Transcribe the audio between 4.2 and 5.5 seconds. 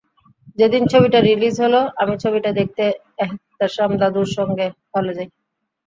সঙ্গে হলে যাই।